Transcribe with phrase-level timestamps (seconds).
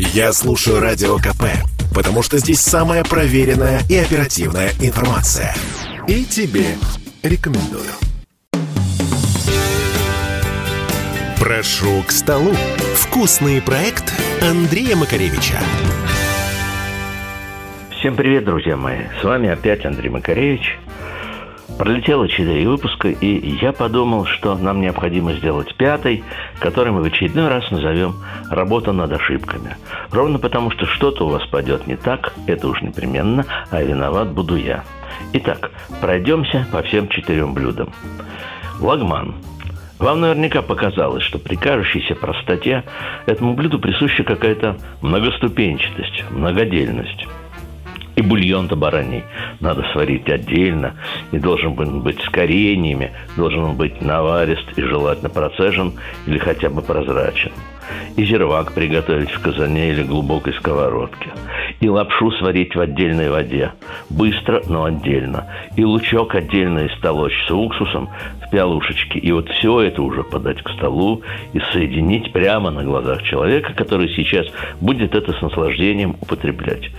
[0.00, 1.42] Я слушаю Радио КП,
[1.92, 5.52] потому что здесь самая проверенная и оперативная информация.
[6.06, 6.76] И тебе
[7.24, 7.90] рекомендую.
[11.40, 12.54] Прошу к столу.
[12.94, 15.58] Вкусный проект Андрея Макаревича.
[17.98, 19.00] Всем привет, друзья мои.
[19.20, 20.78] С вами опять Андрей Макаревич.
[21.78, 26.24] Пролетело 4 выпуска, и я подумал, что нам необходимо сделать пятый,
[26.58, 28.16] который мы в очередной раз назовем
[28.50, 29.76] «Работа над ошибками».
[30.10, 34.56] Ровно потому, что что-то у вас пойдет не так, это уж непременно, а виноват буду
[34.56, 34.82] я.
[35.34, 37.90] Итак, пройдемся по всем четырем блюдам.
[38.80, 39.36] Лагман.
[40.00, 42.82] Вам наверняка показалось, что при кажущейся простоте
[43.26, 47.26] этому блюду присуща какая-то многоступенчатость, многодельность.
[48.18, 49.22] И бульон-то бараний
[49.60, 50.96] надо сварить отдельно,
[51.30, 55.92] и должен быть с кореньями, должен быть наварист и желательно процежен
[56.26, 57.52] или хотя бы прозрачен.
[58.16, 61.30] И зирвак приготовить в казане или глубокой сковородке.
[61.80, 63.72] И лапшу сварить в отдельной воде.
[64.10, 65.46] Быстро, но отдельно.
[65.76, 68.08] И лучок отдельно истолочь с уксусом
[68.44, 69.18] в пиалушечке.
[69.18, 74.08] И вот все это уже подать к столу и соединить прямо на глазах человека, который
[74.14, 74.46] сейчас
[74.80, 76.90] будет это с наслаждением употреблять.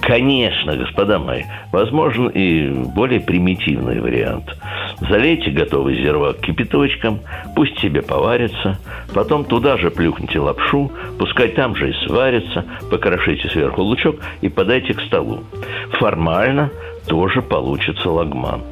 [0.00, 4.56] Конечно, господа мои, возможен и более примитивный вариант.
[5.00, 7.20] Залейте готовый зирвак кипяточком,
[7.54, 8.78] пусть себе поварится,
[9.14, 14.94] потом туда же плюхните лапшу, пускай там же и сварится, покрошите сверху лучок и подайте
[14.94, 15.44] к столу.
[15.98, 16.70] Формально
[17.06, 18.62] тоже получится лагман.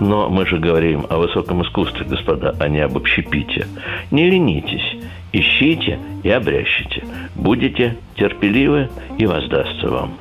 [0.00, 3.66] Но мы же говорим о высоком искусстве, господа, а не об общепите.
[4.10, 4.96] Не ленитесь,
[5.32, 7.04] ищите и обрящите.
[7.34, 10.14] Будете терпеливы и воздастся вам.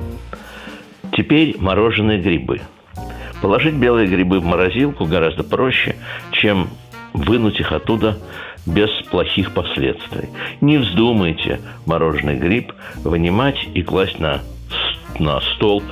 [1.16, 2.62] Теперь мороженые грибы.
[3.44, 5.98] Положить белые грибы в морозилку гораздо проще,
[6.32, 6.70] чем
[7.12, 8.18] вынуть их оттуда
[8.66, 10.30] без плохих последствий.
[10.62, 12.72] Не вздумайте мороженый гриб
[13.04, 14.40] вынимать и класть на,
[15.20, 15.84] на стол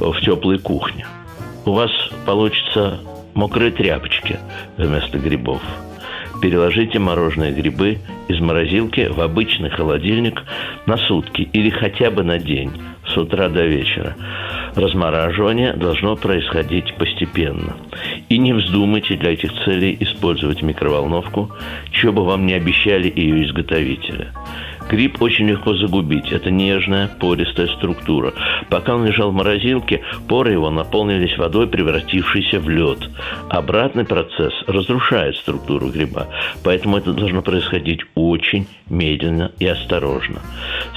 [0.00, 1.06] в теплой кухне.
[1.64, 1.92] У вас
[2.26, 2.98] получится
[3.34, 4.40] мокрые тряпочки
[4.76, 5.62] вместо грибов.
[6.42, 10.42] Переложите мороженые грибы из морозилки в обычный холодильник
[10.86, 12.72] на сутки или хотя бы на день,
[13.10, 14.16] с утра до вечера.
[14.74, 17.76] Размораживание должно происходить постепенно.
[18.28, 21.50] И не вздумайте для этих целей использовать микроволновку,
[21.90, 24.28] чего бы вам не обещали ее изготовители.
[24.90, 26.32] Гриб очень легко загубить.
[26.32, 28.34] Это нежная, пористая структура.
[28.70, 32.98] Пока он лежал в морозилке, поры его наполнились водой, превратившейся в лед.
[33.48, 36.26] Обратный процесс разрушает структуру гриба.
[36.64, 40.40] Поэтому это должно происходить очень медленно и осторожно.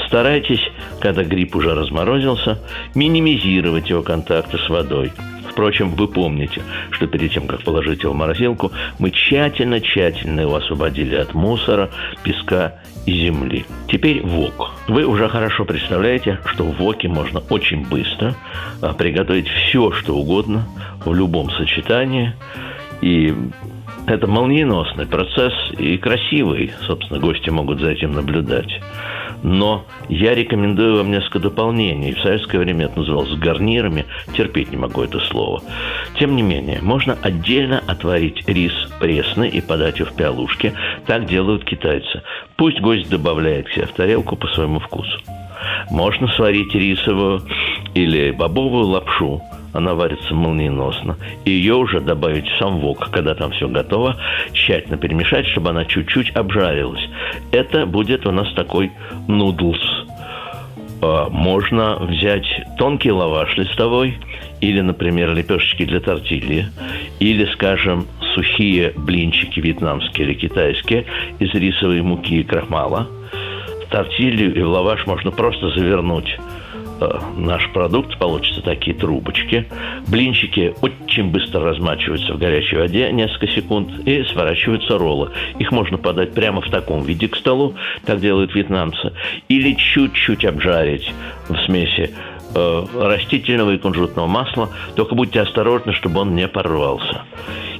[0.08, 0.64] Старайтесь,
[1.00, 2.60] когда гриб уже разморозился,
[2.96, 5.12] минимизировать его контакты с водой.
[5.54, 11.16] Впрочем, вы помните, что перед тем, как положить его в морозилку, мы тщательно-тщательно его освободили
[11.16, 11.92] от мусора,
[12.24, 12.74] песка
[13.06, 13.64] и земли.
[13.88, 14.72] Теперь вок.
[14.88, 18.34] Вы уже хорошо представляете, что в воке можно очень быстро
[18.82, 20.66] а, приготовить все, что угодно,
[21.06, 22.34] в любом сочетании.
[23.02, 23.36] И
[24.08, 26.72] это молниеносный процесс и красивый.
[26.86, 28.80] Собственно, гости могут за этим наблюдать.
[29.44, 32.14] Но я рекомендую вам несколько дополнений.
[32.14, 34.06] В советское время это называлось гарнирами.
[34.36, 35.62] Терпеть не могу это слово.
[36.18, 40.74] Тем не менее, можно отдельно отварить рис пресный и подать его в пиалушке.
[41.06, 42.22] Так делают китайцы.
[42.56, 45.20] Пусть гость добавляет себе в тарелку по своему вкусу.
[45.90, 47.42] Можно сварить рисовую
[47.94, 49.42] или бобовую лапшу
[49.74, 51.18] она варится молниеносно.
[51.46, 54.18] И ее уже добавить в сам вок, когда там все готово,
[54.54, 57.02] тщательно перемешать, чтобы она чуть-чуть обжарилась.
[57.52, 58.92] Это будет у нас такой
[59.28, 59.82] нудлс.
[61.02, 62.46] А, можно взять
[62.78, 64.18] тонкий лаваш листовой,
[64.62, 66.68] или, например, лепешечки для тортильи,
[67.20, 71.06] или, скажем, сухие блинчики вьетнамские или китайские
[71.40, 73.08] из рисовой муки и крахмала.
[73.90, 76.38] Тортилью и в лаваш можно просто завернуть
[77.36, 79.68] наш продукт, получатся такие трубочки.
[80.08, 85.32] Блинчики очень быстро размачиваются в горячей воде несколько секунд и сворачиваются роллы.
[85.60, 87.76] Их можно подать прямо в таком виде к столу,
[88.06, 89.14] так делают вьетнамцы,
[89.48, 91.12] или чуть-чуть обжарить
[91.50, 92.12] в смеси
[92.56, 97.24] э, растительного и кунжутного масла, только будьте осторожны, чтобы он не порвался.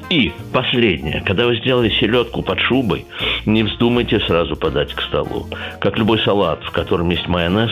[0.10, 1.22] И последнее.
[1.26, 3.06] Когда вы сделали селедку под шубой,
[3.46, 5.48] не вздумайте сразу подать к столу.
[5.80, 7.72] Как любой салат, в котором есть майонез,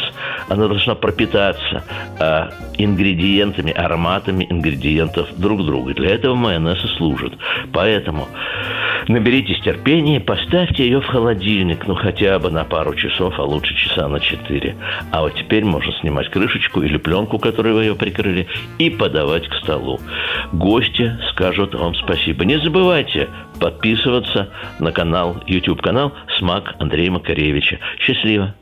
[0.49, 1.83] она должна пропитаться
[2.19, 5.93] э, ингредиентами, ароматами ингредиентов друг друга.
[5.93, 7.33] Для этого майонез и служит.
[7.73, 8.27] Поэтому
[9.07, 14.07] наберитесь терпения, поставьте ее в холодильник, ну хотя бы на пару часов, а лучше часа
[14.07, 14.75] на четыре.
[15.11, 19.55] А вот теперь можно снимать крышечку или пленку, которой вы ее прикрыли, и подавать к
[19.55, 19.99] столу.
[20.51, 22.45] Гости скажут вам спасибо.
[22.45, 24.49] Не забывайте подписываться
[24.79, 27.79] на канал, YouTube канал «Смак Андрея Макаревича».
[27.99, 28.55] Счастливо!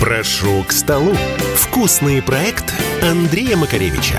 [0.00, 1.14] Прошу к столу.
[1.54, 4.18] Вкусный проект Андрея Макаревича.